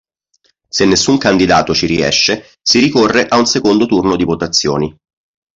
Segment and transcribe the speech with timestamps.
[0.67, 4.97] Se nessun candidato ci riesce, si ricorre a un secondo turno di votazioni.